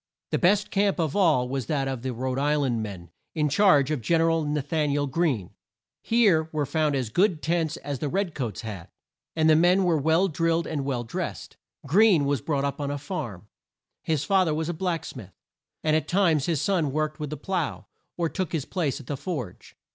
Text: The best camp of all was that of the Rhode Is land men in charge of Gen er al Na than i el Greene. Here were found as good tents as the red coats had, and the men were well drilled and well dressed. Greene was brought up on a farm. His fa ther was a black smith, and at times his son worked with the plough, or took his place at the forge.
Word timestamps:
The 0.31 0.39
best 0.39 0.71
camp 0.71 0.99
of 0.99 1.15
all 1.15 1.47
was 1.47 1.67
that 1.67 1.87
of 1.87 2.01
the 2.01 2.11
Rhode 2.11 2.39
Is 2.39 2.57
land 2.57 2.81
men 2.81 3.11
in 3.35 3.49
charge 3.49 3.91
of 3.91 4.01
Gen 4.01 4.19
er 4.21 4.31
al 4.31 4.43
Na 4.45 4.61
than 4.67 4.89
i 4.89 4.95
el 4.95 5.05
Greene. 5.05 5.51
Here 6.01 6.49
were 6.51 6.65
found 6.65 6.95
as 6.95 7.09
good 7.11 7.43
tents 7.43 7.77
as 7.77 7.99
the 7.99 8.09
red 8.09 8.33
coats 8.33 8.61
had, 8.61 8.87
and 9.35 9.47
the 9.47 9.55
men 9.55 9.83
were 9.83 9.99
well 9.99 10.27
drilled 10.27 10.65
and 10.65 10.85
well 10.85 11.03
dressed. 11.03 11.55
Greene 11.85 12.25
was 12.25 12.41
brought 12.41 12.65
up 12.65 12.81
on 12.81 12.89
a 12.89 12.97
farm. 12.97 13.47
His 14.01 14.23
fa 14.23 14.43
ther 14.43 14.55
was 14.55 14.69
a 14.69 14.73
black 14.73 15.05
smith, 15.05 15.35
and 15.83 15.95
at 15.95 16.07
times 16.07 16.47
his 16.47 16.63
son 16.63 16.91
worked 16.91 17.19
with 17.19 17.29
the 17.29 17.37
plough, 17.37 17.85
or 18.17 18.27
took 18.27 18.53
his 18.53 18.65
place 18.65 18.99
at 18.99 19.05
the 19.05 19.15
forge. 19.17 19.75